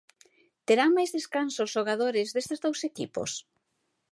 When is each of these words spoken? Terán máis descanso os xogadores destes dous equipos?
Terán 0.67 0.91
máis 0.97 1.11
descanso 1.17 1.59
os 1.65 1.73
xogadores 1.75 2.27
destes 2.35 2.59
dous 2.65 2.79
equipos? 2.89 3.31